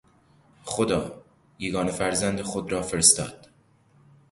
خدا، 0.63 1.23
یگانه 1.59 1.91
فرزند 1.91 2.41
خود 2.41 2.71
را 2.71 2.81
فرستاد. 2.81 3.49